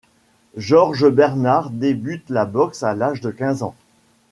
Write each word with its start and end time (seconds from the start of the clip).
Georges 0.57 1.05
Bernard 1.11 1.69
débute 1.69 2.31
la 2.31 2.45
boxe 2.45 2.81
à 2.81 2.95
l'âge 2.95 3.21
de 3.21 3.29
quinze 3.29 3.61
ans. 3.61 3.75